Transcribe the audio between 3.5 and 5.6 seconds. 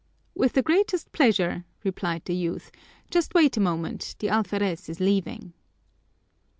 a moment, the alferez is leaving."